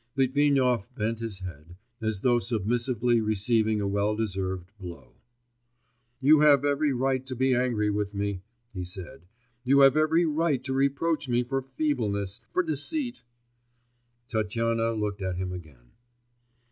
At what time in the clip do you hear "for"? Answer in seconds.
11.43-11.61, 12.51-12.63